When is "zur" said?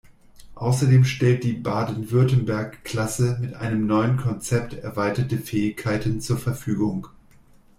6.21-6.39